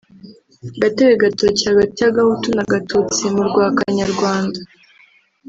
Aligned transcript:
Gatebe 0.81 1.13
gatoki 1.23 1.63
hagati 1.71 1.97
ya 2.03 2.15
Gahutu 2.17 2.47
na 2.57 2.63
Gatutsi 2.73 3.23
murwa 3.35 3.65
Kanyarwanda 3.77 4.59